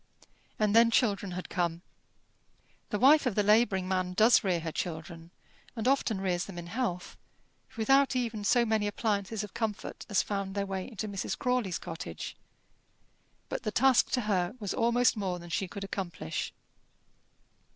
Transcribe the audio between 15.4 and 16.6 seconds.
she could accomplish.